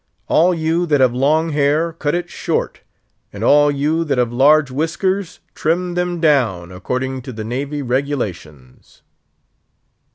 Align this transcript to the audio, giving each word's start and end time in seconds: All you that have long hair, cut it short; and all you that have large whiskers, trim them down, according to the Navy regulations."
All 0.27 0.51
you 0.51 0.87
that 0.87 0.99
have 0.99 1.13
long 1.13 1.51
hair, 1.51 1.93
cut 1.93 2.15
it 2.15 2.27
short; 2.27 2.81
and 3.31 3.43
all 3.43 3.69
you 3.69 4.03
that 4.05 4.17
have 4.17 4.33
large 4.33 4.71
whiskers, 4.71 5.41
trim 5.53 5.93
them 5.93 6.19
down, 6.19 6.71
according 6.71 7.21
to 7.21 7.31
the 7.31 7.43
Navy 7.43 7.83
regulations." 7.83 9.03